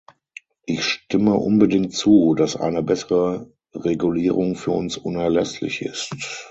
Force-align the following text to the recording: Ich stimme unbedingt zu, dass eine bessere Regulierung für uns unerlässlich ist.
Ich 0.65 0.83
stimme 0.83 1.35
unbedingt 1.35 1.93
zu, 1.93 2.33
dass 2.33 2.55
eine 2.55 2.81
bessere 2.81 3.53
Regulierung 3.75 4.55
für 4.55 4.71
uns 4.71 4.97
unerlässlich 4.97 5.83
ist. 5.83 6.11